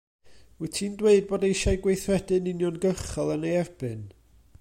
Wyt 0.61 0.71
ti'n 0.77 0.95
dweud 1.01 1.27
bod 1.31 1.45
eisiau 1.49 1.77
gweithredu'n 1.83 2.49
uniongyrchol 2.53 3.33
yn 3.37 3.47
ei 3.51 3.55
erbyn? 3.61 4.03